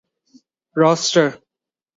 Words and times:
Roster. 0.75 1.39